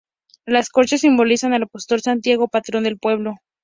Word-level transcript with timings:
Las 0.47 0.69
conchas 0.69 1.01
simbolizan 1.01 1.53
al 1.53 1.61
Apóstol 1.61 2.01
Santiago, 2.01 2.47
Patrón 2.47 2.85
del 2.85 2.97
Pueblo. 2.97 3.35